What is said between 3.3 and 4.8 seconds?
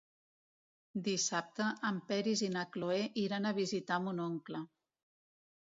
a visitar mon oncle.